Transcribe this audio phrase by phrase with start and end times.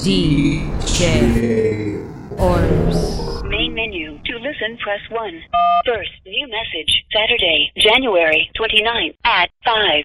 [0.00, 1.04] DJ
[2.40, 3.44] Orbs.
[3.44, 4.16] Main menu.
[4.16, 5.42] To listen, press 1.
[5.84, 7.04] First, new message.
[7.12, 10.00] Saturday, January 29th at 5.29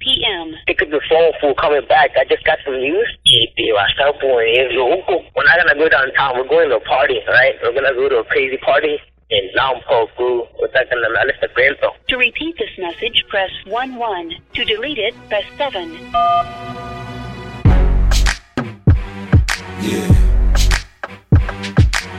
[0.00, 0.54] p.m.
[0.66, 2.12] Pick up the phone for coming back.
[2.16, 3.06] I just got some news.
[3.28, 4.40] Tío, hasta por
[4.72, 5.20] loco.
[5.36, 6.38] We're not gonna go downtown.
[6.38, 7.56] We're going to a party, right?
[7.62, 8.96] We're gonna go to a crazy party
[9.28, 10.48] in Nampoku.
[10.58, 11.92] We're gonna manage the evento.
[12.08, 14.34] To repeat this message, press 1 1.
[14.54, 15.92] To delete it, press 7.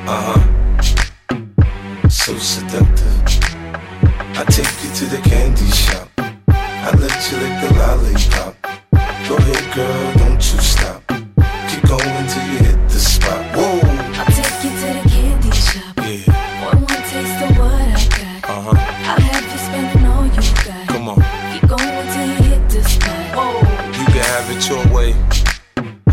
[0.07, 2.09] Uh huh.
[2.09, 3.23] So seductive.
[4.37, 6.09] I take you to the candy shop.
[6.47, 8.55] I let you lick the lollipop.
[9.27, 10.24] Go ahead, girl,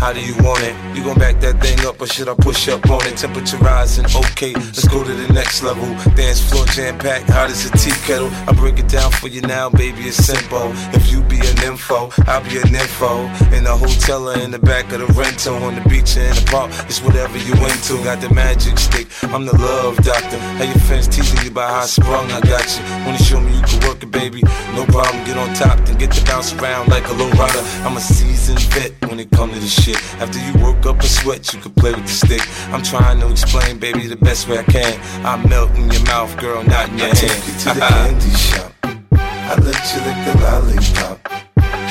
[0.03, 0.75] How do you want it?
[0.97, 3.17] You gon' back that thing up or should I push up on it?
[3.17, 5.87] Temperature rising, okay, let's go to the next level.
[6.17, 8.29] Dance floor jam packed, hot as a tea kettle.
[8.49, 10.73] I break it down for you now, baby, it's simple.
[10.93, 13.31] If you be an info, I'll be an info.
[13.55, 16.35] In the hotel or in the back of the rental, on the beach or in
[16.35, 18.03] the park, it's whatever you into.
[18.03, 20.39] Got the magic stick, I'm the love doctor.
[20.59, 22.83] How your friends teasing you about how I sprung, I got you.
[23.07, 24.43] Wanna show me you can work it, baby?
[24.75, 27.63] No problem, get on top, then get to bounce around like a low rider.
[27.87, 29.92] I'm a seasoned vet when it come to this shit.
[30.21, 32.43] After you work up a sweat, you can play with the stick.
[32.73, 35.01] I'm trying to explain, baby, the best way I can.
[35.25, 37.19] I melt in your mouth, girl, not in your I hand.
[37.19, 38.73] take you to the candy shop.
[39.13, 41.19] I let you lick the lollipop.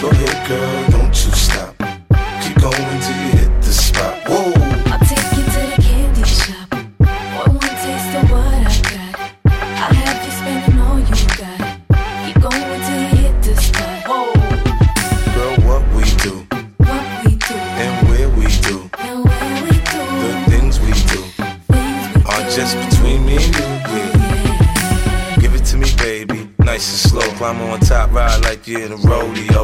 [0.02, 1.76] Go ahead, girl, don't you stop.
[2.44, 4.18] Keep going till you hit the spot.
[4.28, 4.61] Whoa.
[27.42, 29.64] Climb on top, ride like you're in a rodeo.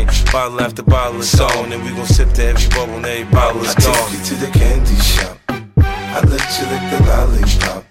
[0.31, 3.61] Bottle after bottle, it's on, and we gon' sip to every bubble, and every bottle
[3.63, 3.93] is I gone.
[3.93, 5.37] take you to the candy shop.
[5.77, 7.83] I let you lick the lollipop.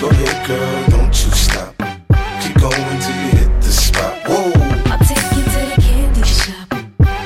[0.00, 1.74] Go ahead, girl, don't you stop.
[2.40, 4.14] Keep going till you hit the spot.
[4.28, 4.52] Whoa.
[4.86, 6.72] I'll take you to the candy shop.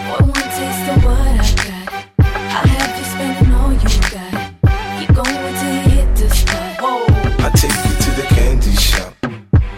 [0.08, 1.86] One more taste of what I got.
[2.56, 4.32] I'll have you spending all you got.
[4.98, 6.80] Keep going till you hit the spot.
[6.80, 7.04] Whoa.
[7.44, 9.12] I take you to the candy shop.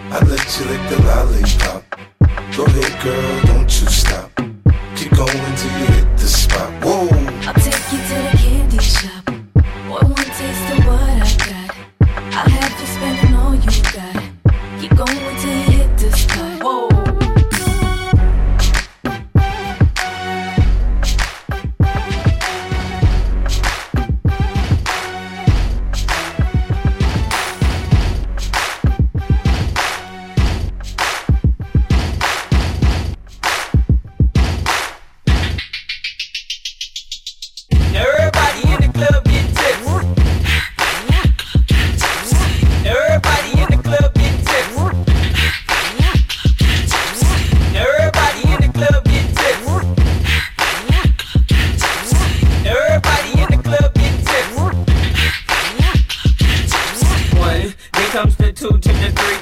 [0.09, 1.83] I let you lick the lollipop.
[2.55, 4.30] Go ahead, girl, don't you stop.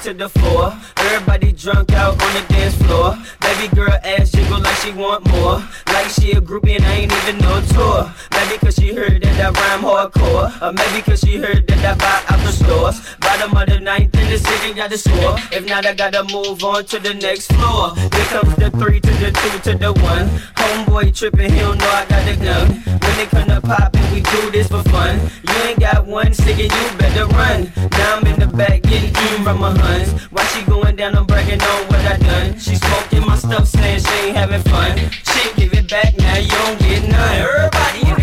[0.10, 0.74] To the four.
[0.98, 3.16] Everybody drunk out on the dance floor.
[3.42, 5.62] Baby girl ass jiggle like she want more.
[5.88, 8.12] Like she a groupie and I ain't even no tour.
[8.32, 10.50] Maybe cause she heard that I rhyme hardcore.
[10.62, 12.98] Or maybe cause she heard that I buy out the stores.
[13.20, 13.79] Bottom of the
[14.70, 15.36] city got the score.
[15.52, 17.96] If not, I gotta move on to the next floor.
[17.96, 20.28] Here comes the three to the two to the one.
[20.56, 22.68] Homeboy tripping, he don't know I got the gun.
[22.86, 25.20] When it come to poppin', we do this for fun.
[25.48, 27.72] You ain't got one and you better run.
[27.92, 30.12] Now I'm in the back getting eaten from my huns.
[30.32, 32.60] While she going down, I'm bragging on what I done.
[32.60, 34.98] She smoking my stuff, saying she ain't having fun.
[35.30, 37.36] She give it back, now you don't get none.
[37.36, 38.19] Everybody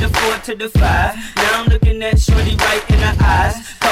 [0.00, 1.16] the four to the five.
[1.36, 3.87] Now I'm looking at Shorty right in the eyes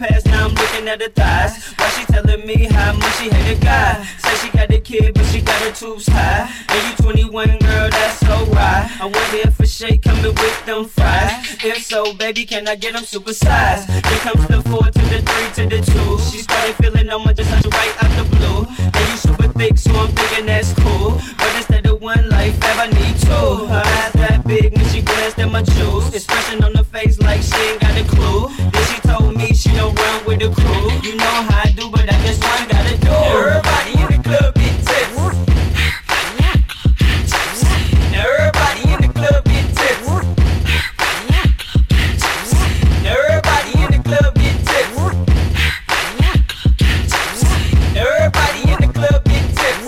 [0.00, 1.74] Pass, now I'm looking at her thighs.
[1.76, 4.02] Why she telling me how much she hate a guy?
[4.16, 6.50] Say she got a kid, but she got her tubes high.
[6.70, 8.88] And you 21, girl, that's so right.
[8.98, 11.58] I wonder if a shake coming with them fries.
[11.62, 13.90] If so, baby, can I get them supersized?
[13.92, 16.18] Here comes the four to the three to the two.
[16.32, 18.64] She started feeling on my just right out the blue.
[18.80, 21.20] And you super thick, so I'm thinking that's cool.
[21.36, 23.66] But instead of one life, I need two.
[23.66, 26.14] Her eyes that big when she glanced at my jewels.
[26.14, 28.48] Expression on the face like she ain't got a clue.
[28.72, 29.00] Then she
[29.50, 29.70] me she
[30.26, 30.90] with the crew.
[31.02, 33.08] You know how I do, but I just one gotta do.
[33.10, 35.16] Everybody in the club get tips.
[38.14, 40.08] Everybody in the club get tips.
[43.04, 44.96] Everybody in the club get tips.
[47.96, 49.86] Everybody in the club get tips.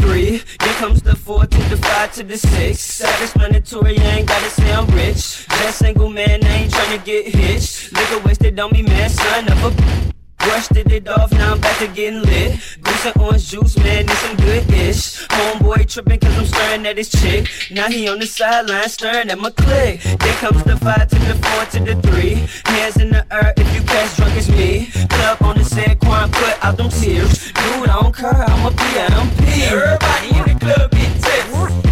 [0.00, 2.80] Three, then comes the four to the five to the six.
[2.80, 5.45] Self-explanatory, I ain't gotta say I'm rich.
[5.58, 7.92] Just single man, I ain't tryna get hitched.
[7.92, 10.12] Liquor wasted on me, man, son of a.
[10.38, 12.60] Brushed it off, now I'm back to getting lit.
[12.80, 15.26] Goose and orange juice, man, it's some good ish.
[15.26, 17.48] Homeboy tripping cause I'm staring at his chick.
[17.72, 20.02] Now he on the sideline staring at my click.
[20.02, 22.46] Then comes the five to the four to the three.
[22.72, 24.86] Hands in the air if you catch drunk as me.
[25.08, 27.52] Club on the set, Quan put out them tears.
[27.52, 29.72] Dude, I don't care, I'm a PMP.
[29.72, 31.85] Everybody in the club get tips.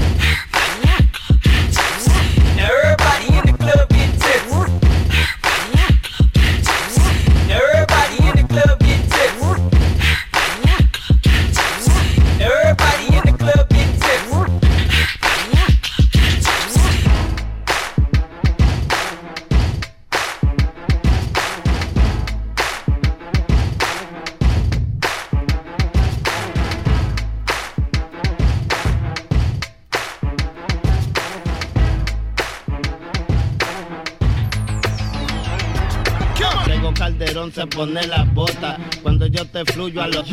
[37.54, 40.28] Se pone las botas cuando yo te fluyo a los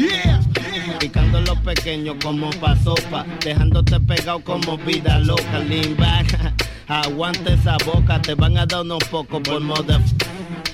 [1.00, 5.60] picando los pequeños como pa' sopa, dejándote pegado como vida loca.
[5.60, 6.54] Lean back,
[6.88, 10.02] aguante esa boca, te van a dar unos pocos por moda.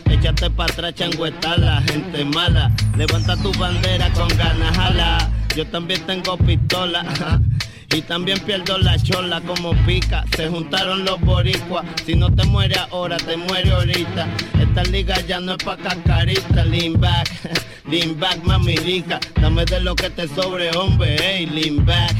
[0.10, 2.72] Échate pa' atrás, changueta, la gente mala.
[2.96, 5.30] Levanta tu bandera con ganas, jala.
[5.54, 7.04] Yo también tengo pistola.
[7.90, 10.26] Y también pierdo la chola como pica.
[10.36, 11.86] Se juntaron los boricuas.
[12.06, 14.28] Si no te muere ahora, te muere ahorita.
[14.60, 16.66] Esta liga ya no es pa' cascarita.
[16.66, 17.30] Lean back,
[17.90, 19.20] lean back, mami rica.
[19.42, 21.18] Dame de lo que te sobre, hombre.
[21.20, 22.14] Hey, lean back,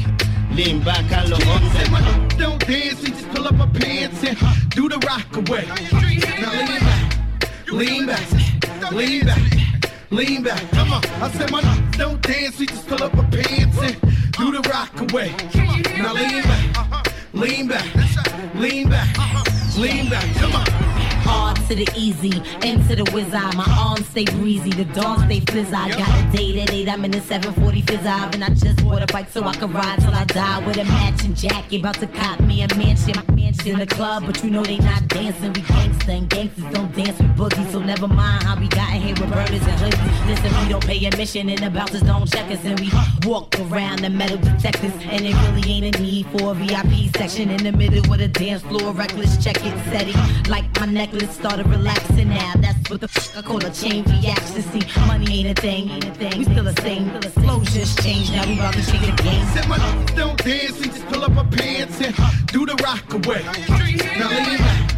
[0.54, 1.88] lean back a los hombres.
[2.38, 4.38] Don't dance and just pull up my pants and
[4.70, 5.66] do the rock away.
[6.40, 9.67] Now lean back, lean back, lean back,
[10.10, 10.70] lean back.
[10.70, 11.60] Come on, I said my
[11.92, 14.00] don't dance, we just pull up my pants and
[14.32, 15.34] do the rock away.
[15.98, 20.34] Now lean back, lean back, lean back, lean back.
[20.36, 20.87] Come on.
[21.28, 23.54] Hard to the easy, into the whiz eye.
[23.54, 25.72] My arms stay breezy, the dawn stay fizz.
[25.72, 28.30] I got a date at 8, I'm in the 740 fizz eye.
[28.32, 30.84] And I just bought a bike so I can ride till I die with a
[30.84, 31.80] matching jacket.
[31.80, 34.78] About to cop me a mansion, my mansion in the club, but you know they
[34.78, 35.52] not dancing.
[35.52, 37.70] We gangsta and gangsters don't dance with boogies.
[37.72, 40.26] So never mind how we got here with burners and hoodies.
[40.26, 42.64] Listen, we don't pay admission and the bouncers don't check us.
[42.64, 42.90] And we
[43.28, 44.92] walk around the metal detectors.
[45.02, 48.28] And it really ain't a need for a VIP section in the middle with a
[48.28, 48.92] dance floor.
[48.92, 50.14] Reckless check it, steady.
[50.48, 52.52] Like my necklace started relaxing now.
[52.56, 54.62] That's what the fuck I call a chain reaction.
[54.62, 56.38] See, money ain't a thing, ain't a thing.
[56.38, 57.12] We still the same.
[57.20, 58.32] The flow just changed.
[58.32, 59.46] Now we about to change the game.
[59.48, 59.78] Said my
[60.14, 62.14] don't dance, we just pull up our pants and
[62.46, 63.42] do the rock away.
[64.18, 64.94] Now lean back,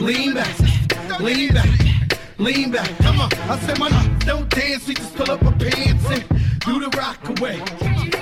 [0.00, 2.98] lean back, lean back, lean back.
[2.98, 6.24] Come on, I said my don't dance, we just pull up our pants and
[6.60, 7.58] do the rock away.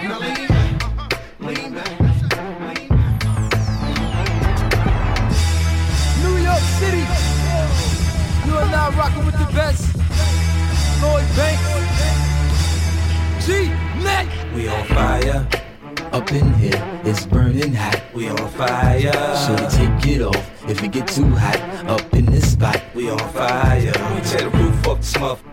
[0.03, 2.01] Now lean back, lean back.
[6.23, 7.26] New York City.
[8.57, 9.95] Are now rocking with the best.
[11.03, 11.63] Lloyd Banks.
[13.45, 13.69] G
[14.03, 14.27] Neck.
[14.55, 15.47] We on fire.
[16.13, 18.01] Up in here, it's burning hot.
[18.15, 19.13] We on fire.
[19.43, 21.61] Should we take it off if it get too hot.
[21.87, 23.93] Up in this spot, we on fire.
[24.15, 25.45] We tear the roof off the smuff,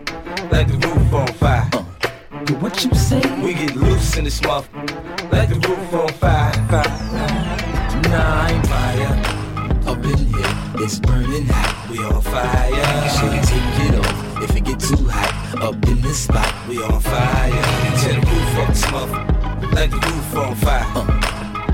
[0.50, 1.68] like the roof on fire.
[1.72, 3.20] Uh, what you say?
[3.42, 4.68] We get loose in the smuff,
[5.30, 6.52] like the roof on fire.
[6.68, 8.02] fire.
[8.08, 9.33] Nah, I ain't fire.
[10.84, 11.88] It's burning hot.
[11.90, 12.68] We on fire.
[13.08, 15.62] Should take it off if it get too hot.
[15.62, 17.50] Up in this spot, we on fire.
[18.00, 19.10] Tear the roof off the smuff,
[19.72, 20.84] like the roof on fire.
[20.94, 21.04] Uh,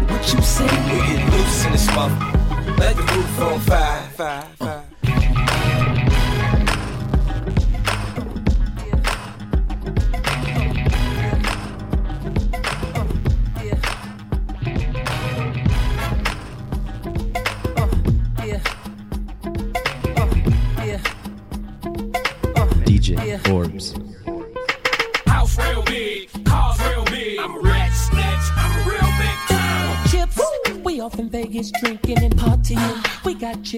[0.06, 0.62] what you say?
[0.62, 2.12] We get loose in the smuff,
[2.78, 4.10] like the roof on fire.
[4.10, 4.70] fire, fire.
[4.70, 4.89] Orbs.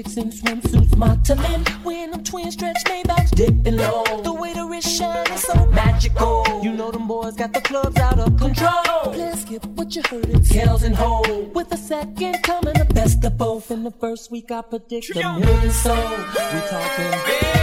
[0.03, 1.65] Chicks in swimsuits modeling.
[1.85, 4.23] When them twin stretch Maybachs dipping low.
[4.23, 6.45] The way the wrist shine is so magical.
[6.63, 9.15] You know them boys got the clubs out of control.
[9.15, 11.55] Let's skip what you heard it's Kells and Hov.
[11.55, 13.71] With a second coming, the best of both.
[13.71, 15.97] In the first week, I predict a million sold.
[16.01, 17.62] We talking Big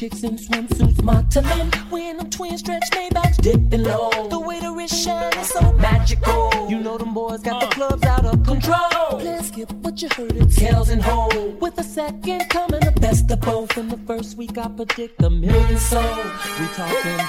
[0.00, 1.70] chicks in swimsuits modeling.
[1.90, 4.28] We in them twin stretch Maybachs dipping low.
[4.30, 6.66] The way the wrist shine is so magical.
[6.70, 9.18] You know them boys got the clubs out of control.
[9.18, 11.34] Let's skip what you heard it's tails and Hov.
[11.60, 13.76] With a second coming, the best of both.
[13.76, 16.16] In the first week, I predict a million sold.
[16.58, 17.20] We talking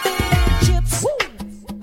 [0.65, 1.05] chips.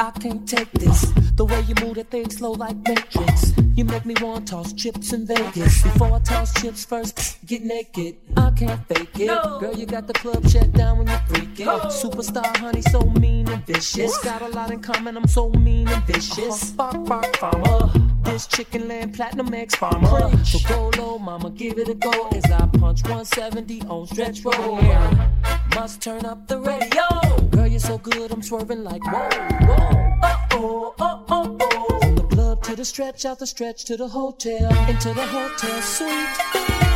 [0.01, 1.13] I can't take this.
[1.37, 3.53] The way you move that thing slow like Matrix.
[3.77, 5.83] You make me want to toss chips in Vegas.
[5.83, 8.17] Before I toss chips first, get naked.
[8.59, 9.61] Can't fake it.
[9.61, 11.67] Girl, you got the club shut down when you freak it.
[11.67, 14.19] Superstar honey, so mean and vicious.
[14.25, 16.73] Got a lot in common, I'm so mean and vicious.
[16.73, 17.89] Bark, bark, farmer.
[18.25, 20.45] This chicken land platinum X farmer.
[20.45, 22.29] So go low, mama, give it a go.
[22.33, 24.83] As I punch 170 on stretch roll.
[25.77, 27.49] Must turn up the radio.
[27.51, 29.29] Girl, you're so good, I'm swerving like whoa,
[29.67, 30.19] whoa.
[30.21, 31.99] Uh oh, uh oh, oh.
[32.01, 35.81] From the club to the stretch, out the stretch to the hotel, into the hotel
[35.81, 36.89] suite.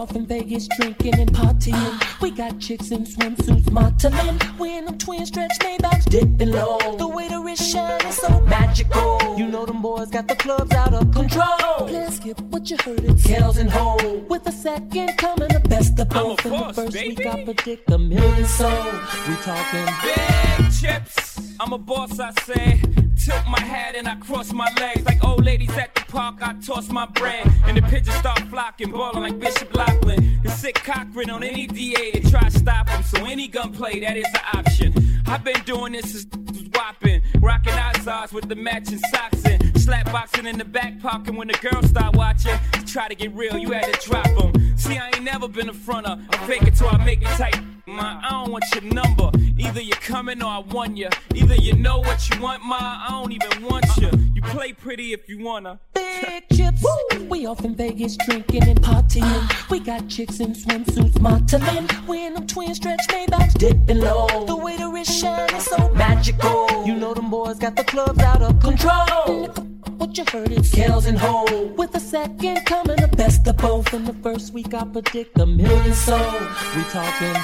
[0.00, 2.22] Off in Vegas drinking and partying.
[2.22, 4.40] We got chicks in swimsuits modeling.
[4.58, 6.96] We in them twin stretch Maybachs dipping low.
[6.96, 9.36] The way the wrist shine is so magical.
[9.36, 11.86] You know them boys got the clubs out of control.
[11.86, 14.02] Let's skip what you heard it's Kells and Hov.
[14.30, 16.46] With a second coming, the best of both.
[16.46, 17.16] In the first baby.
[17.16, 18.94] week, I predict a million sold.
[19.28, 21.29] We talking Big chips.
[21.60, 22.80] I'm a boss, I say.
[23.22, 25.04] Tilt my hat and I cross my legs.
[25.04, 27.46] Like old ladies at the park, I toss my bread.
[27.66, 30.40] And the pigeons start flocking, ballin' like Bishop Lachlan.
[30.42, 33.02] The sick Cochran on any DA to try to stop him.
[33.02, 34.94] So any gunplay, that is an option.
[35.26, 37.20] I've been doing this since whopping.
[37.40, 41.58] Rocking Izars with the matching socks and slap boxing in the back pocket when the
[41.58, 42.58] girls start watching.
[42.86, 44.78] Try to get real, you had to drop them.
[44.78, 46.18] See, I ain't never been a fronter.
[46.30, 47.60] I fake it till I make it tight.
[47.90, 49.30] Ma, I don't want your number.
[49.58, 51.08] Either you're coming or I want you.
[51.34, 52.76] Either you know what you want, ma.
[52.78, 54.10] I don't even want you.
[54.34, 55.80] You play pretty if you wanna.
[55.94, 56.84] big chips.
[57.28, 59.70] We off in Vegas drinking and partying.
[59.70, 61.88] We got chicks in swimsuits modeling.
[62.06, 64.46] We in them twin stretch Maybachs dipping low.
[64.46, 66.86] The way the is so magical.
[66.86, 69.69] You know them boys got the clubs out of control.
[70.00, 71.76] What you heard it's Kells and Hov.
[71.76, 73.92] With a second coming, the best of both.
[73.92, 76.40] In the first week, I predict a million sold.
[76.74, 77.36] We talking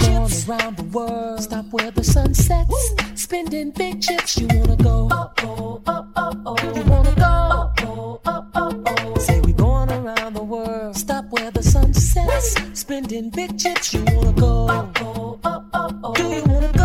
[0.00, 1.40] going around the world.
[1.40, 2.94] Stop where the sun sets.
[3.14, 5.08] Spending big chips, you wanna go.
[5.12, 6.74] Oh, oh, oh, oh, oh.
[6.74, 7.72] You wanna go.
[7.86, 9.18] Oh, oh, oh, oh.
[9.20, 10.96] Say we going around the world.
[10.96, 12.56] Stop where the sun sets.
[12.78, 14.66] Spending big chips, you wanna go.
[14.68, 16.14] Oh, oh, oh, oh, oh.
[16.14, 16.83] Do you wanna go?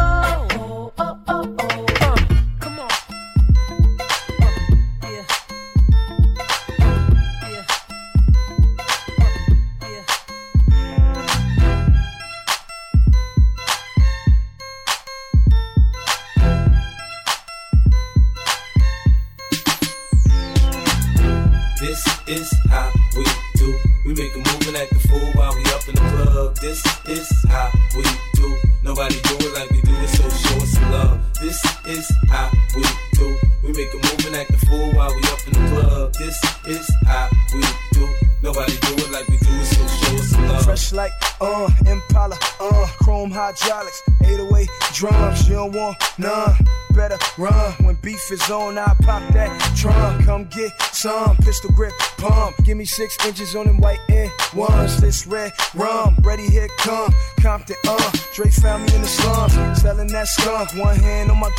[48.51, 48.77] On.
[48.77, 50.23] I pop that drum.
[50.23, 52.55] Come get some pistol grip pump.
[52.63, 54.99] Give me six inches on them white end ones.
[55.01, 57.13] This red rum, ready here come.
[57.41, 60.75] Compton, uh, Dre found me in the slums, selling that skunk.
[60.75, 61.49] One hand on my,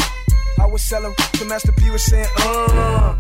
[0.59, 1.15] I was selling.
[1.39, 3.17] The Master P was saying, uh,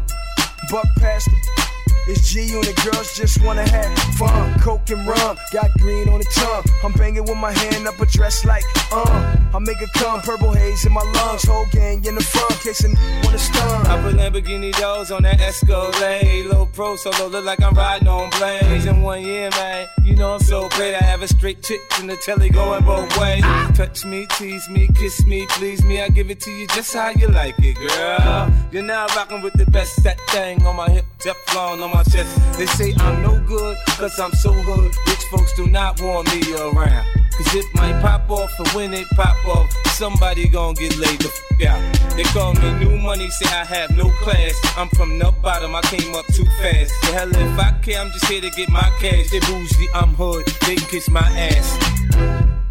[0.71, 1.70] buck past the
[2.09, 4.59] It's G unit girls just wanna have fun.
[4.61, 6.65] Coke and rum, got green on the tongue.
[6.85, 9.37] I'm banging with my hand up a dress like, uh.
[9.53, 11.45] I make it come, purple haze in my lungs.
[11.45, 13.87] Whole gang in the front, kissing wanna stun.
[13.87, 16.47] I put Lamborghini doors on that Escalade.
[16.47, 18.87] Low pro solo, look like I'm riding on blades.
[18.87, 20.95] In one year, man, you know I'm so great.
[20.95, 23.43] I have a straight chick in the telly going both ways.
[23.75, 26.01] Touch me, tease me, kiss me, please me.
[26.01, 28.53] I give it to you just how you like it, girl.
[28.71, 30.03] You're now rocking with the best.
[30.05, 32.59] That thing on my hip, Teflon on my chest.
[32.59, 34.93] They say I'm no good, cause I'm so hood.
[35.07, 37.07] Rich folks do not want me around.
[37.37, 41.29] Cause it might pop off, and when it pop off, somebody gon' get laid the
[41.29, 42.17] f out.
[42.17, 44.55] They call me new money, say I have no class.
[44.77, 46.93] I'm from the bottom, I came up too fast.
[47.03, 49.31] The hell if I care, I'm just here to get my cash.
[49.31, 51.79] They bougie, I'm hood, they can kiss my ass.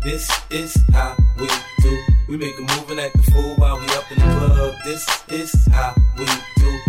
[0.03, 1.47] This is how we
[1.81, 2.03] do.
[2.29, 4.75] We make a move and act the fool while we up in the club.
[4.85, 6.25] This is how we
[6.57, 6.88] do.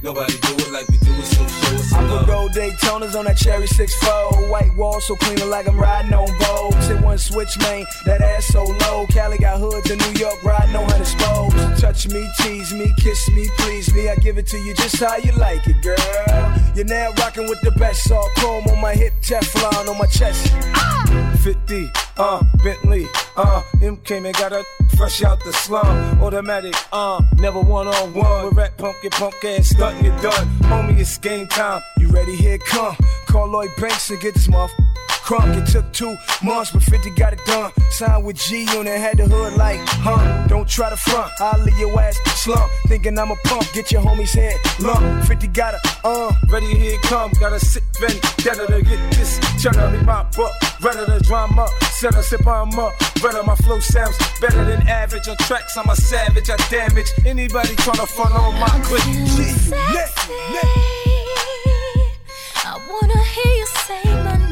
[0.00, 2.22] Nobody do it like we do it, so show us some I'm love.
[2.22, 6.28] a gold Daytonas on that cherry 6-4 White wall so clean like I'm riding on
[6.38, 9.06] Vogue Sit one switch, man, that ass so low.
[9.08, 11.80] Cali got hoods in New York, riding on hundred spokes.
[11.80, 14.08] Touch me, tease me, kiss me, please me.
[14.08, 15.96] I give it to you just how you like it, girl.
[16.74, 20.52] You're now rocking with the best Salt chrome on my hip, Teflon on my chest
[20.74, 21.27] ah!
[21.38, 24.64] 50, uh, Bentley, uh, M came and got a
[24.96, 25.86] fresh out the slum.
[26.20, 28.50] Automatic, uh, never one on one.
[28.50, 30.46] Rat punk, get punk ass stunt, you done.
[30.62, 31.80] Homie, it's game time.
[31.98, 32.36] You ready?
[32.36, 32.96] Here come.
[33.26, 34.70] Call Lloyd Banks and get this muff.
[35.28, 37.70] Crunk, it took two months, but 50 got it done.
[37.90, 40.46] Signed with G Unit, had the hood like, huh?
[40.46, 42.64] Don't try to front, I'll leave your ass slump.
[42.86, 45.26] Thinking I'm a punk, get your homie's head lump.
[45.26, 46.32] 50 got it, uh.
[46.48, 47.30] Ready, here it come.
[47.38, 49.38] Got a sick vendetta to get this.
[49.60, 50.50] Tryna read my book.
[50.80, 51.68] Ready the drama.
[51.90, 52.94] Set a sip on up.
[53.20, 55.28] Better my flow sounds better than average.
[55.28, 56.48] On tracks, I'm a savage.
[56.48, 59.02] I damage anybody tryna front on my clip.
[59.02, 60.08] G, net,
[60.52, 60.64] net.
[62.64, 64.47] I wanna hear you say my name,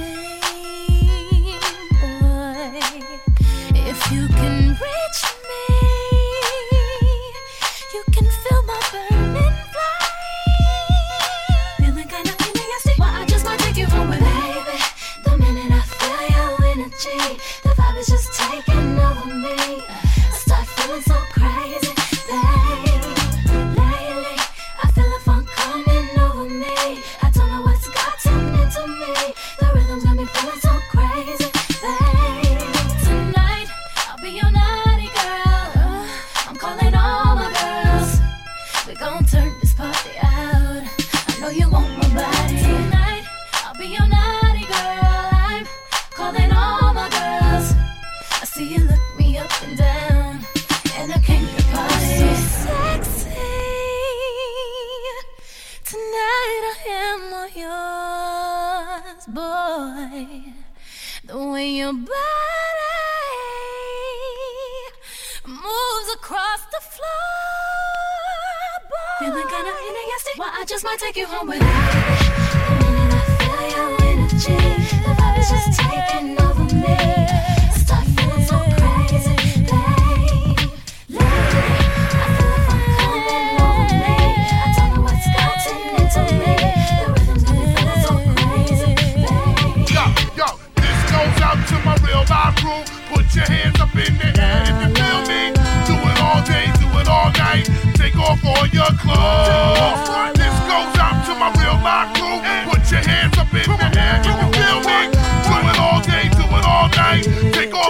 [70.98, 72.05] well I just might take you home with me.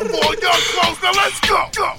[0.06, 1.02] Off all your clothes.
[1.02, 1.66] Now let's go.
[1.74, 1.90] go.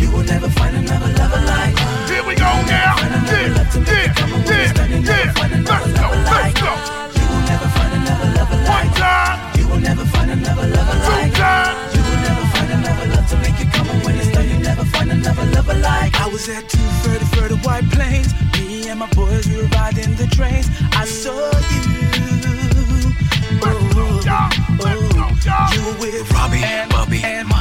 [0.00, 1.78] You will never find another lover like
[2.10, 2.66] Here we go now.
[2.66, 3.54] Yeah, yeah, yeah, yeah.
[3.54, 3.86] Let's go,
[6.34, 6.72] let's go.
[7.14, 11.12] You will never find another lover One time, You will never find another lover two
[11.12, 11.94] like times.
[11.94, 14.84] You will never find another love to make you come when it's done you never
[14.84, 18.34] find another lover like I was at 230 for the White Plains.
[18.58, 20.68] Me and my boys, we were riding the trains.
[20.92, 21.30] I saw
[21.70, 21.82] you.
[24.24, 24.61] You
[25.98, 27.51] with Robbie, and, Bobby, and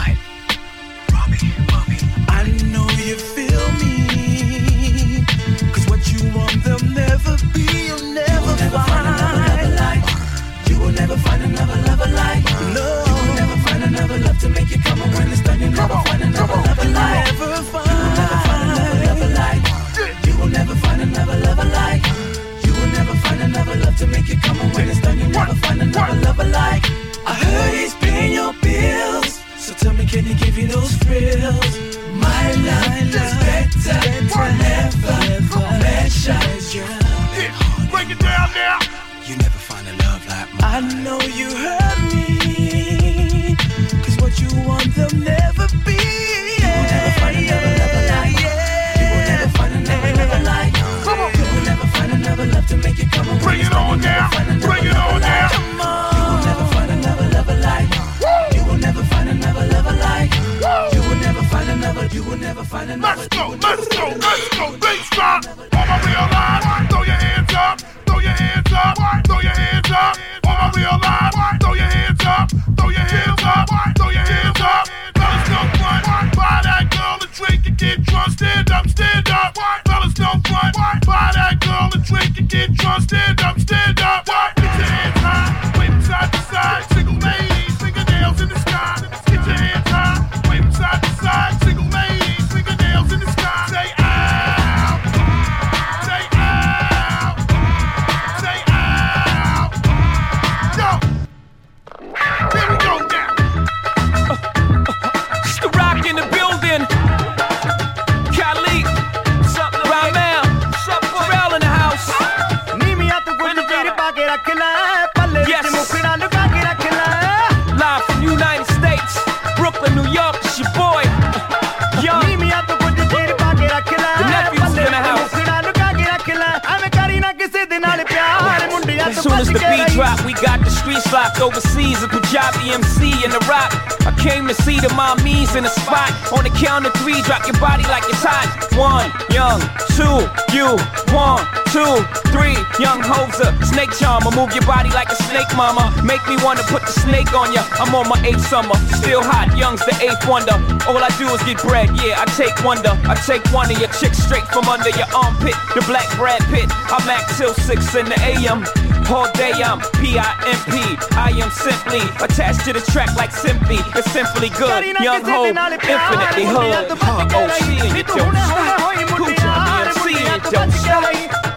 [136.82, 138.50] count of three, drop your body like it's hot.
[138.74, 139.62] One, young,
[139.94, 140.78] two, you,
[141.13, 142.02] one, two,
[142.34, 144.32] three, young hoser, snake charmer.
[144.32, 145.94] Move your body like a snake, mama.
[146.04, 147.63] Make me wanna put the snake on ya.
[147.80, 150.58] I'm on my eighth summer, still hot, young's the eighth wonder.
[150.88, 152.98] All I do is get bread, yeah, I take wonder.
[153.06, 155.56] I take one of your chicks straight from under your armpit.
[155.76, 158.90] The black Brad Pitt, I'm act till 6 in the AM.
[159.12, 160.76] All day I'm P-I-M-P.
[161.19, 163.76] I am simply attached to the track like simply.
[163.93, 164.86] It's simply good.
[165.04, 166.88] Young Hov, infinitely hood.
[167.36, 168.80] Oh, she and you don't stop.
[169.19, 171.04] Kucha, BMC and don't stop.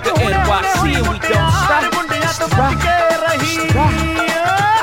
[0.03, 1.95] The NYC and we don't stop.
[2.59, 2.83] Rock.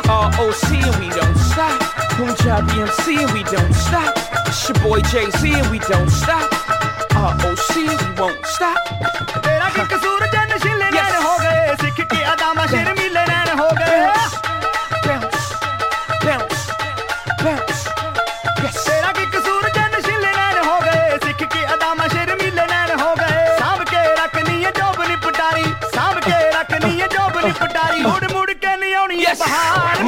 [0.07, 1.75] ROC and we don't stop.
[2.15, 4.15] Punjabi MC and we don't stop.
[4.47, 6.47] It's your boy Jay-Z and we don't stop.
[7.11, 8.79] ROC and we won't stop.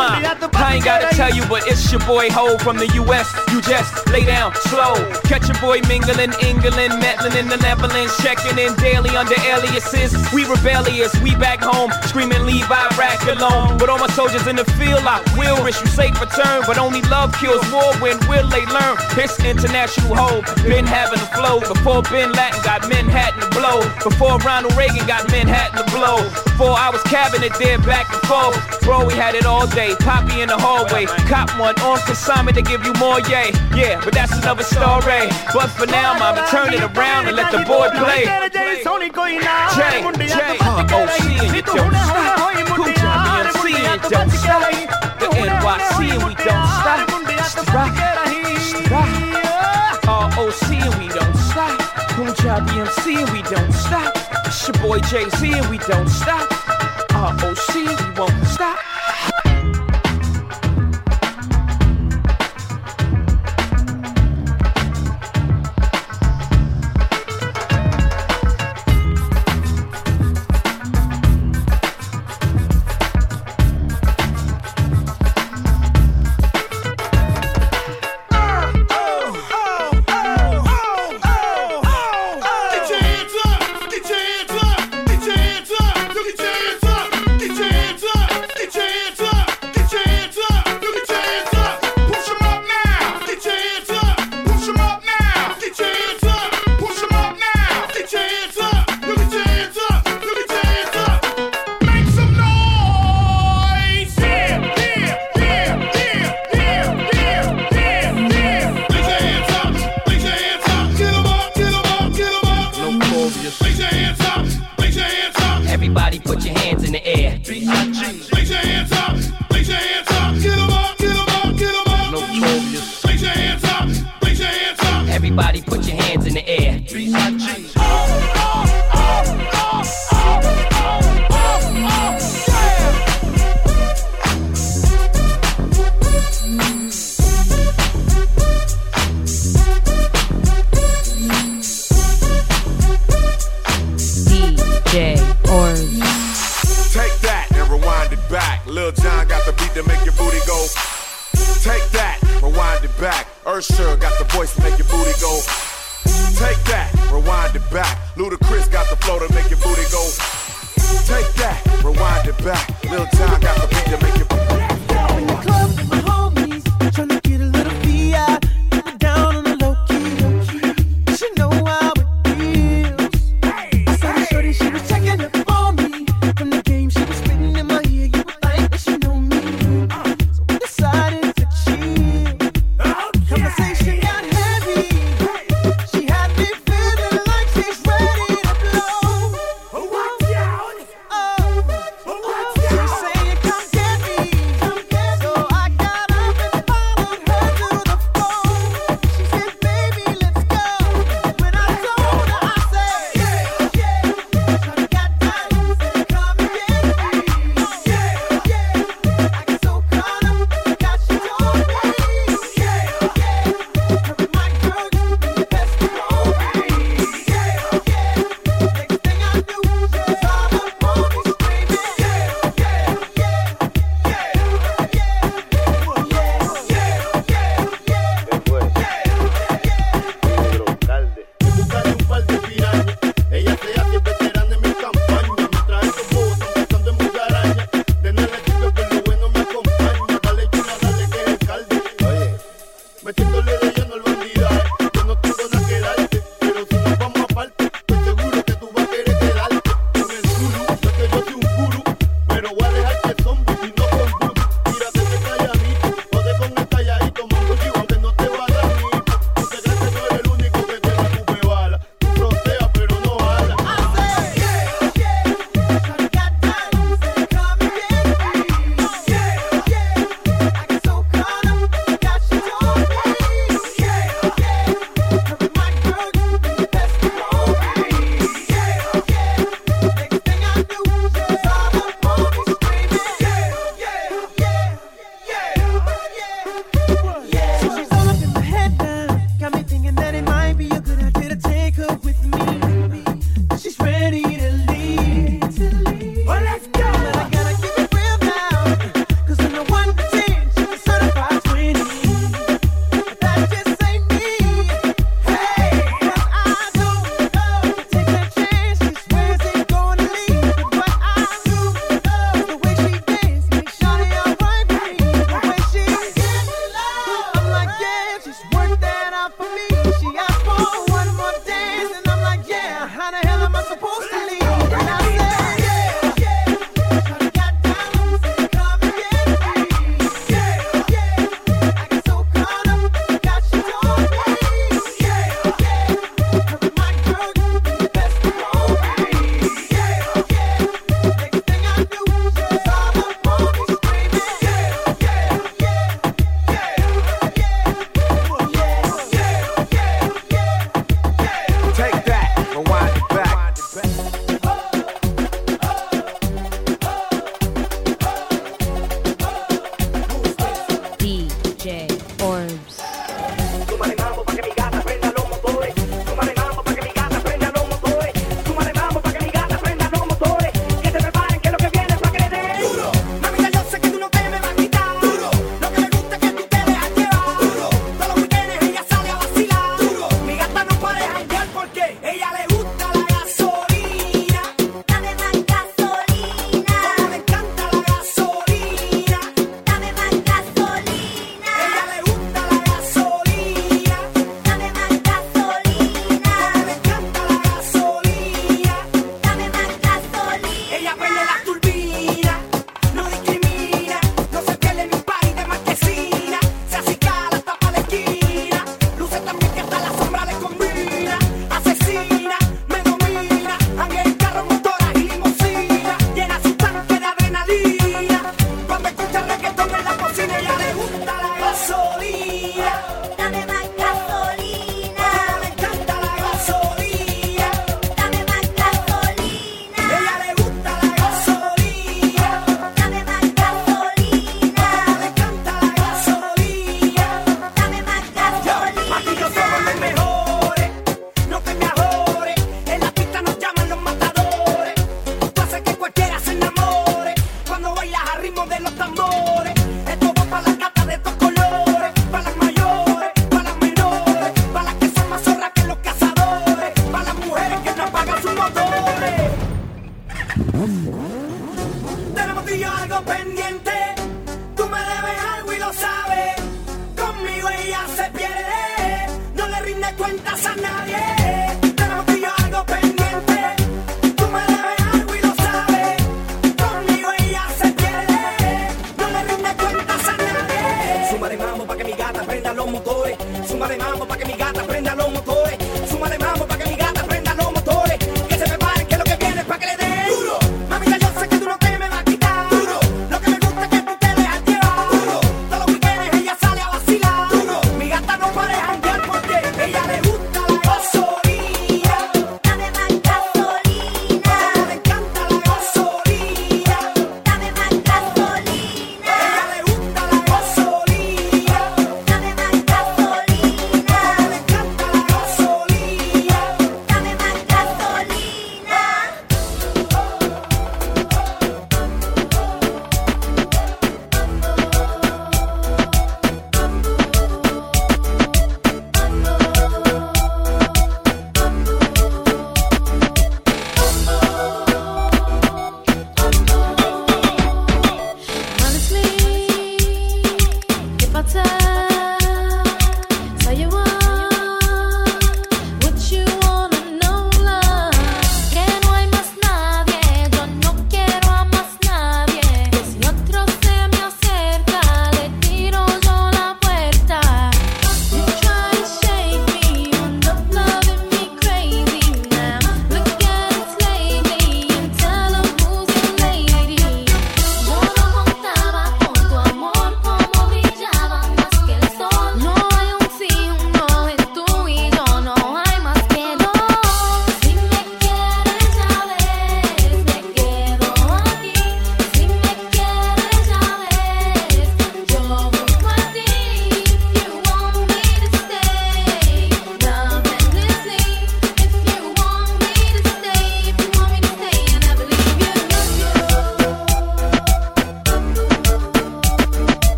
[0.00, 0.29] 嘛。
[0.42, 3.28] I ain't gotta tell you, but it's your boy Hov from the US.
[3.52, 4.94] You just lay down slow.
[5.28, 10.16] Catch your boy mingling, England, meddling in the Netherlands, checking in daily under aliases.
[10.32, 13.76] We rebellious, we back home, screaming leave Iraq alone.
[13.78, 16.62] But all my soldiers in the field, I will wish you safe return.
[16.66, 18.96] But only love kills war when will they learn?
[19.20, 20.46] It's international hope.
[20.64, 23.80] Been having the flow before Bin Laden got Manhattan to blow.
[24.02, 26.22] Before Ronald Reagan got Manhattan to blow.
[26.48, 28.56] Before I was cabinet there back and forth.
[28.82, 29.94] Bro, we had it all day.
[30.00, 31.06] Poppy in the hallway.
[31.26, 33.50] Cop one on consignment to give you more, yay.
[33.74, 35.26] Yeah, but that's another story.
[35.52, 38.24] But for now, Mama, turn it around and let the boy play.
[38.24, 38.82] Jay,
[40.28, 42.38] Jay, OC and you don't stop.
[42.76, 44.62] Kucha, BMC and don't stop.
[45.18, 47.20] The NYC and we don't stop.
[50.50, 51.78] ROC and we don't stop.
[52.16, 54.12] Punjabi MC and we don't stop.
[54.46, 56.50] It's your boy Jay-Z and we don't stop.
[57.12, 57.84] ROC we
[58.18, 58.89] won't stop.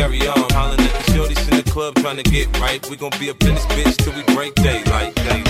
[0.00, 0.50] carry on.
[0.52, 2.80] Hollin' at the shorties in the club trying to get right.
[2.88, 5.14] We gon' be up in this bitch till we break daylight.
[5.14, 5.49] Day.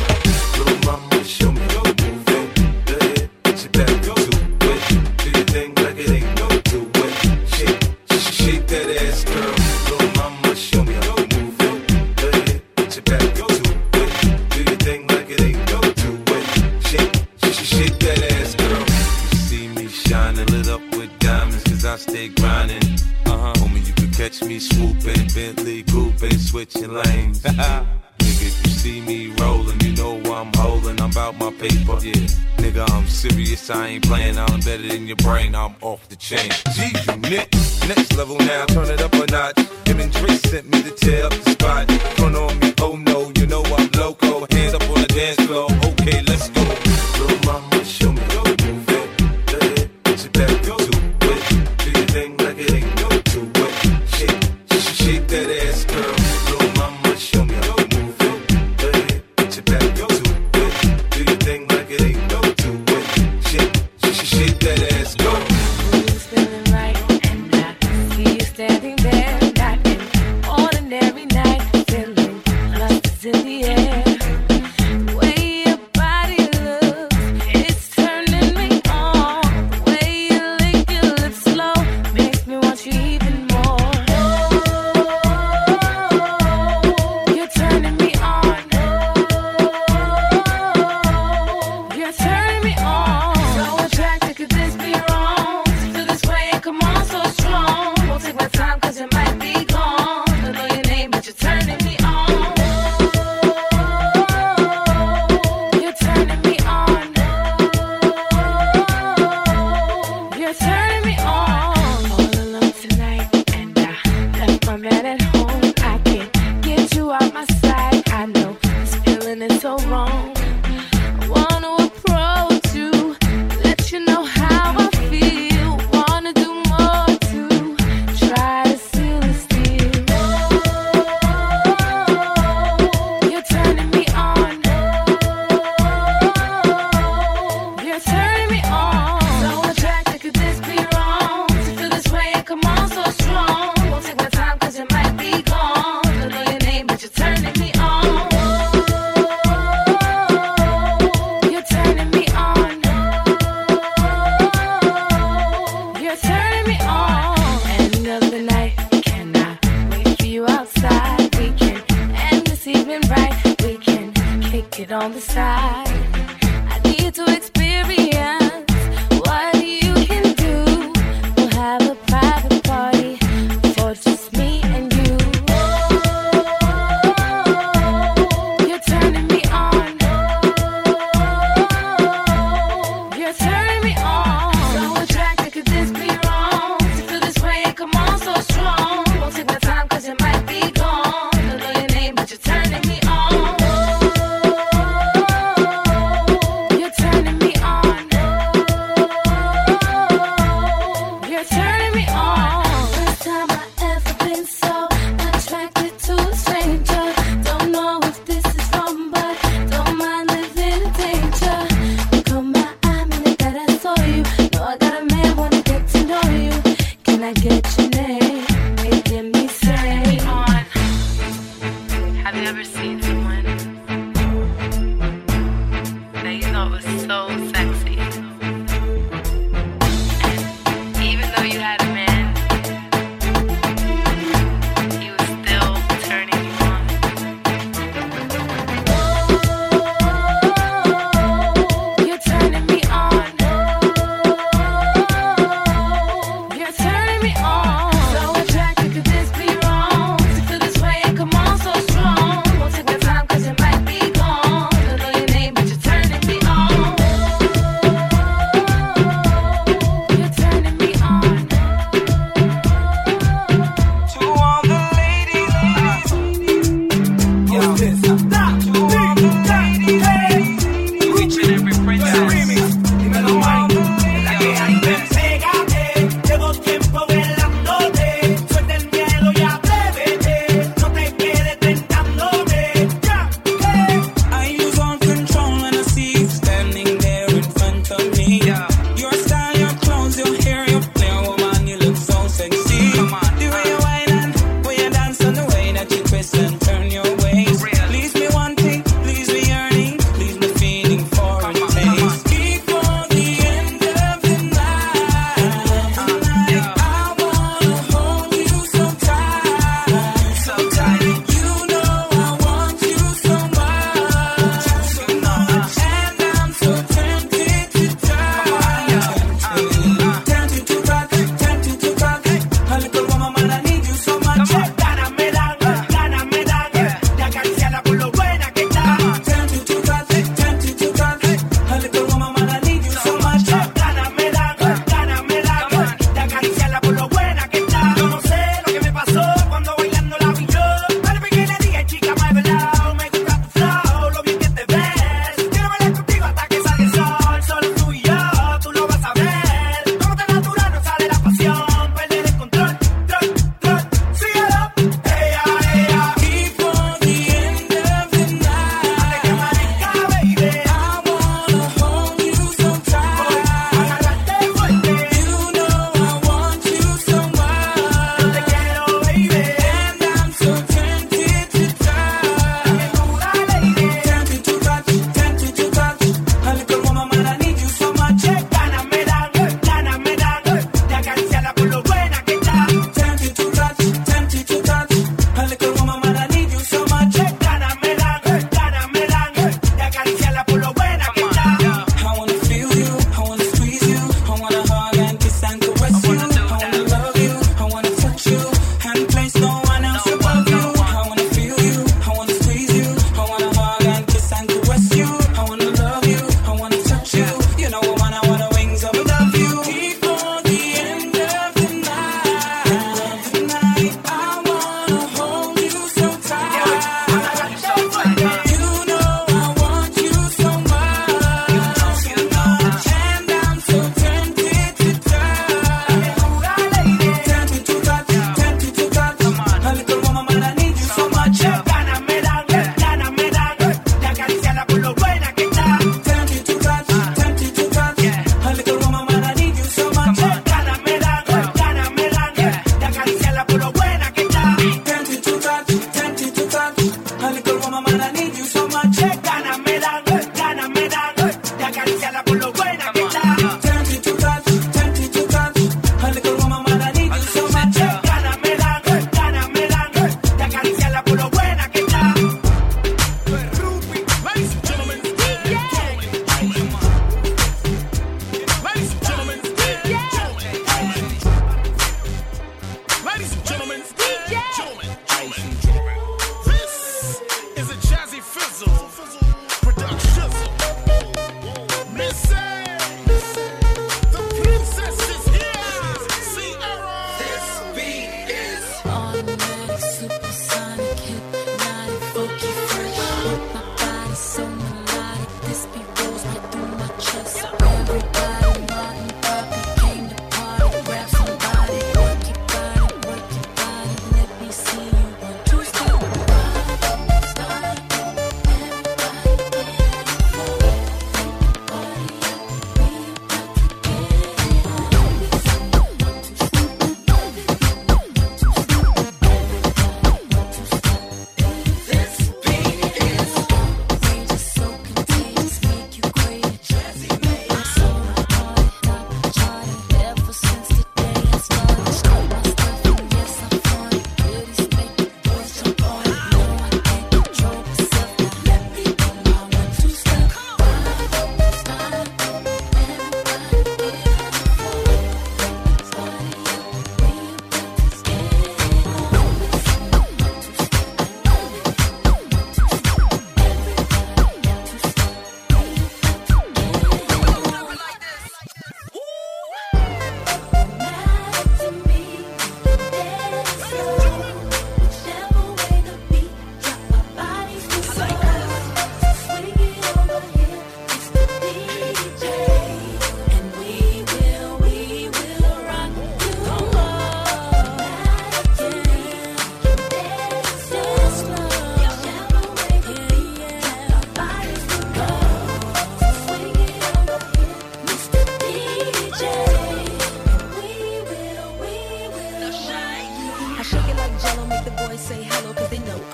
[24.51, 27.41] me swooping, Bentley grouping, switching lanes.
[27.43, 31.01] Nigga, you see me rolling, you know I'm holding.
[31.01, 32.27] I'm about my paper, yeah.
[32.59, 34.39] Nigga, I'm serious, I ain't playing.
[34.39, 36.51] I'm better than your brain, I'm off the chain.
[36.75, 36.81] G
[37.13, 37.49] unit,
[37.87, 39.61] next level now, turn it up a notch.
[39.87, 41.89] Him and Dre sent me to tear up the spot.
[42.17, 44.47] Front on me, oh no, you know I'm loco.
[44.51, 46.90] Hands up on the dance floor, okay, let's go.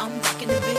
[0.07, 0.76] I'm rocking the beat.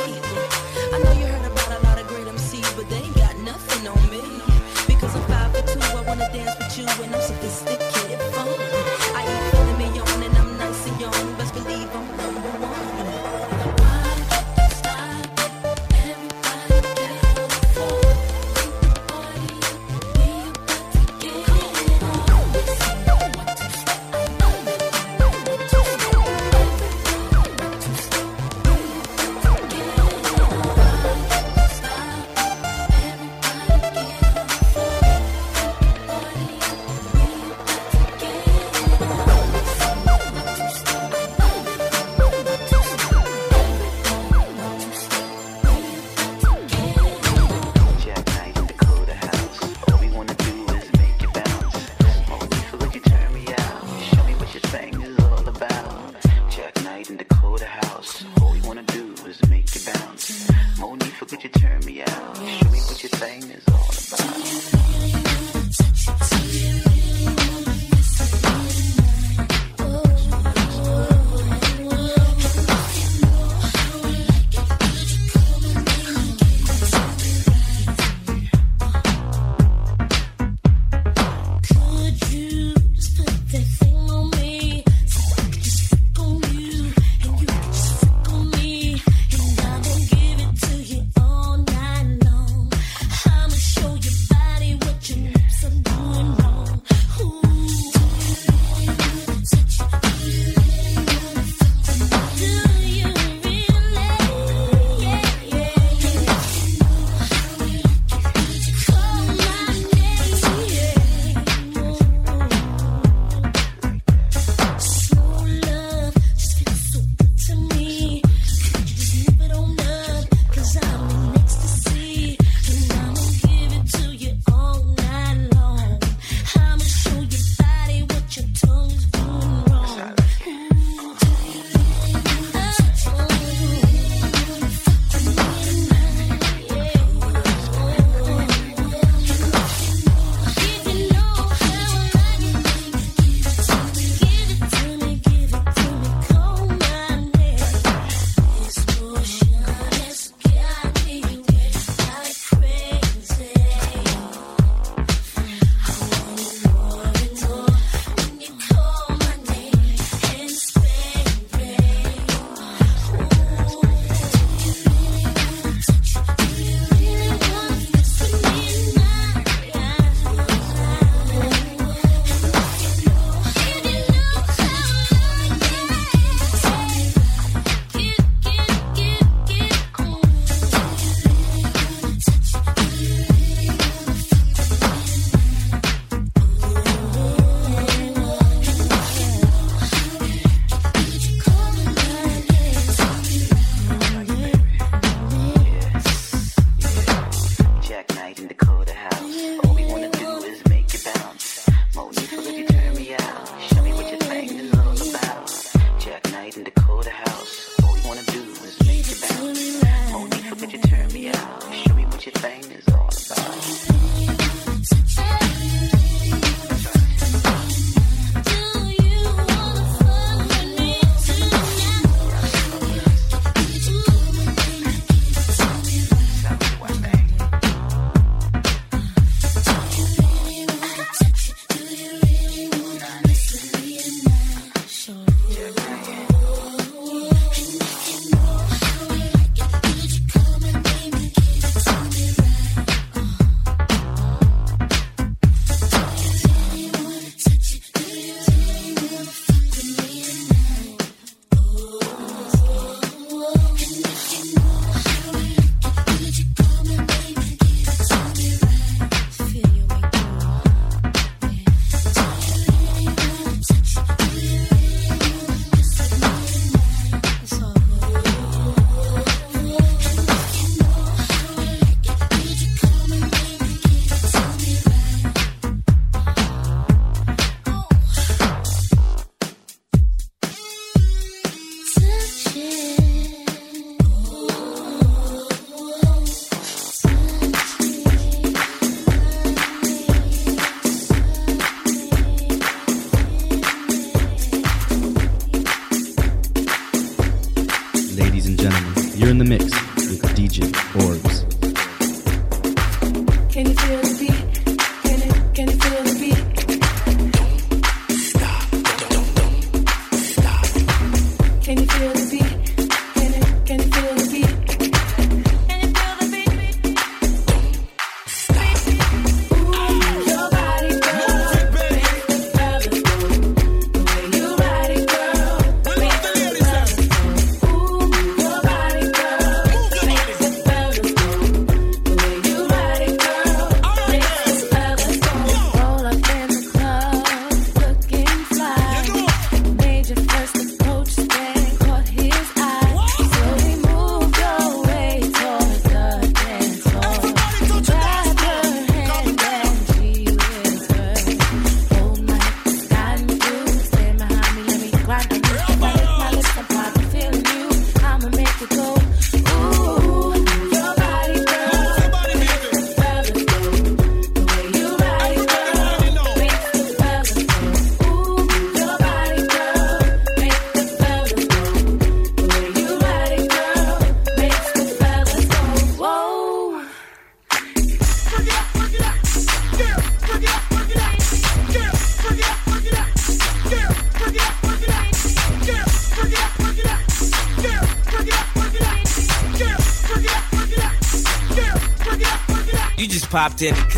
[393.58, 393.97] locked in.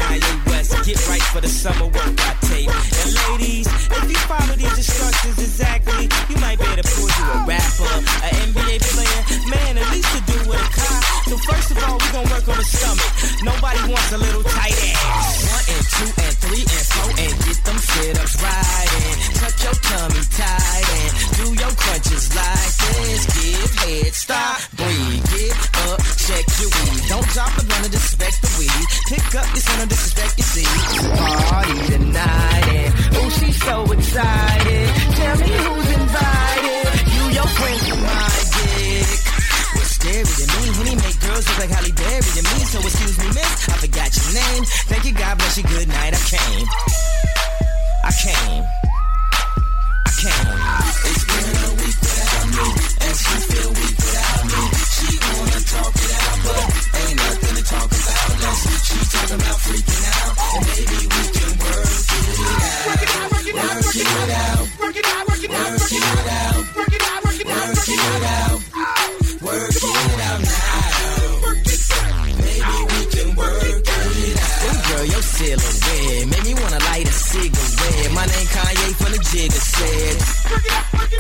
[75.30, 76.28] silhouette.
[76.28, 78.12] Made me wanna light a cigarette.
[78.14, 80.18] My name Kanye from the Jigga said.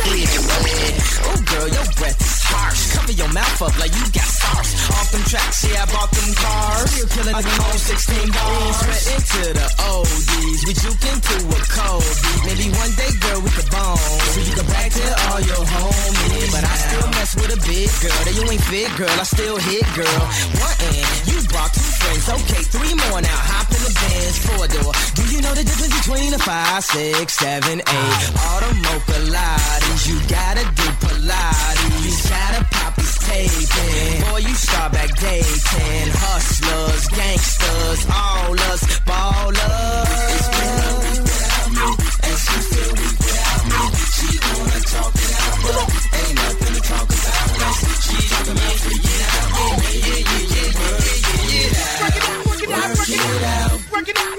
[0.04, 0.96] Clear red.
[1.30, 2.94] Oh girl, your breath is harsh.
[2.96, 4.70] Cover your mouth up like you got stars.
[4.96, 6.90] Off them tracks, yeah, I bought them cars.
[6.92, 8.76] Still killing like them all 16 bars.
[8.80, 10.60] Spread into the ODs.
[10.66, 12.42] We juking to a cold beat.
[12.50, 14.20] Maybe one day, girl, we could bone.
[14.34, 16.52] So you can back to all your homies.
[16.54, 18.20] But I still mess with a big girl.
[18.26, 19.16] That you ain't fit, girl.
[19.16, 20.24] I still hit, girl.
[20.60, 22.26] One and you brought two friends.
[22.26, 23.40] Okay, three more now.
[23.54, 24.92] Hop in the Benz, four door.
[25.14, 28.22] Do you know the difference between a five, six, seven, eight?
[28.50, 29.10] All the mocha.
[30.10, 34.16] You gotta do Pilates matter, Poppy's taping.
[34.24, 36.08] Boy, you start back dating.
[36.24, 40.44] Hustlers, gangsters, all us, ballers.
[41.28, 41.88] Without me,
[42.28, 42.38] and
[43.24, 43.82] without me.
[44.16, 45.84] She wanna talk it out, but
[46.20, 47.78] ain't nothing to talk about out.
[47.80, 48.24] Yeah,
[48.90, 52.00] yeah, yeah, yeah, yeah, yeah.
[52.02, 53.78] Work it out, work it out, work it out.
[53.92, 54.39] Work it out.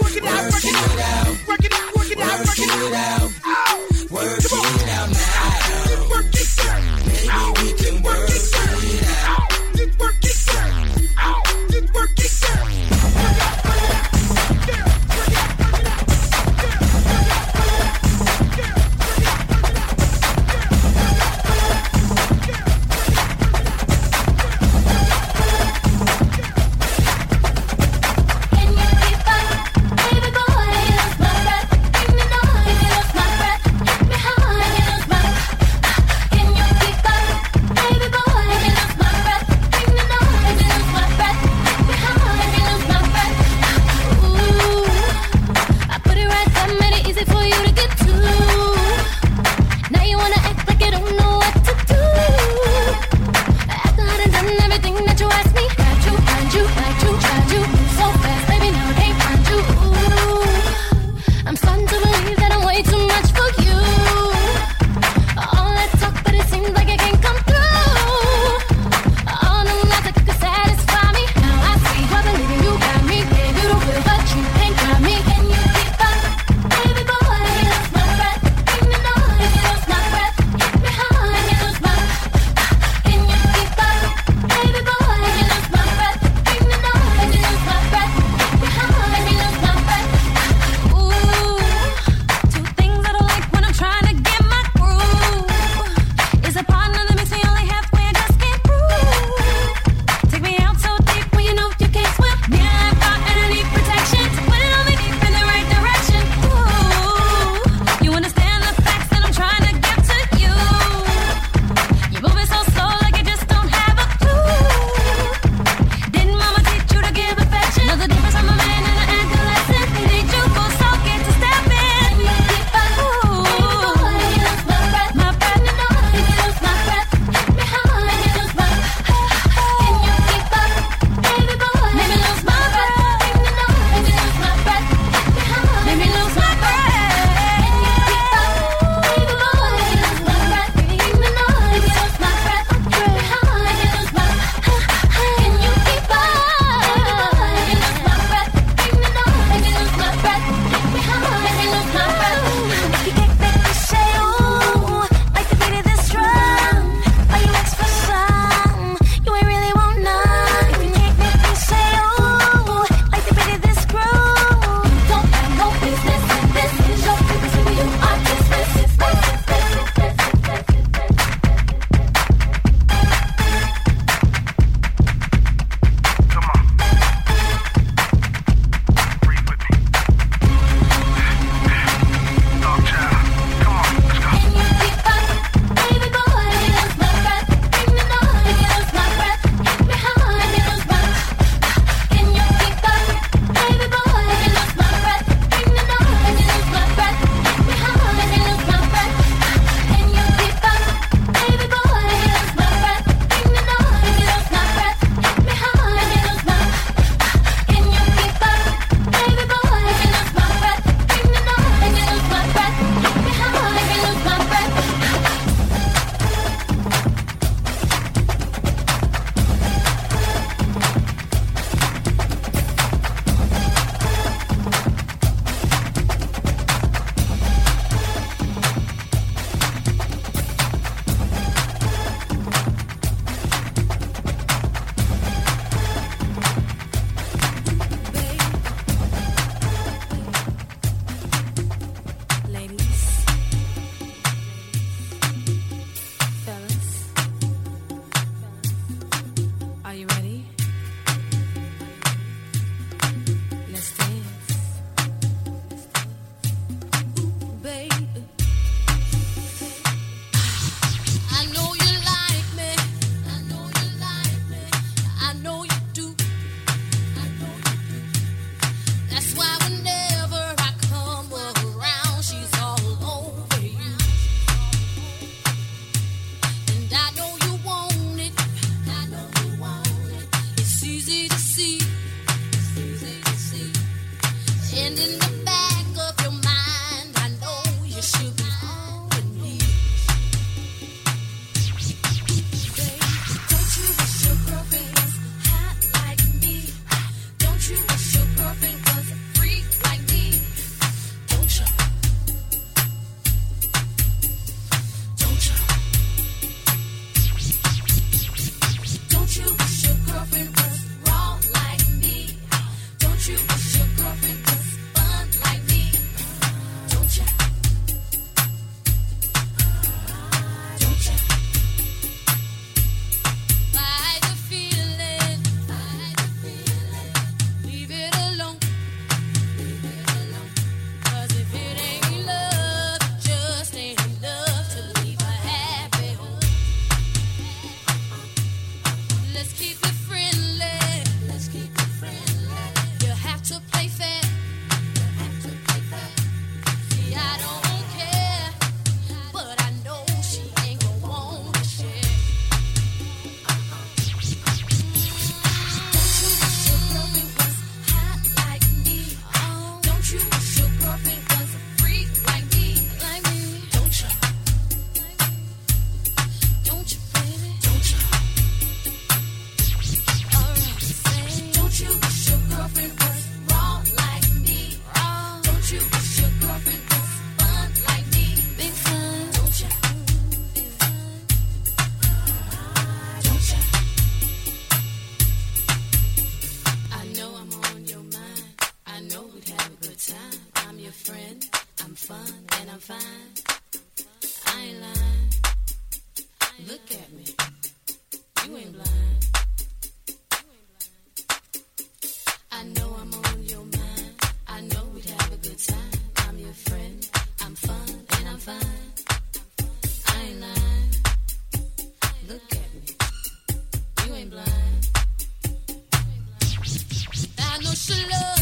[417.80, 418.39] 是了。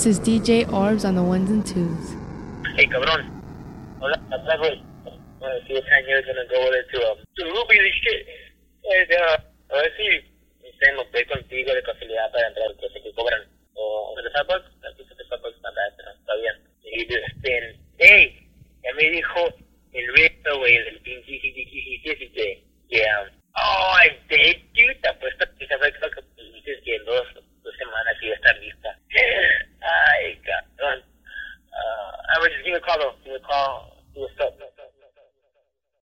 [0.00, 2.16] This is DJ Orbs on the ones and twos.
[2.74, 3.20] Hey, cabrón.
[4.00, 4.80] Hola, atrás, güey.
[5.04, 8.26] Wanna see what time you're gonna go over there to, um, to Ruby's and shit.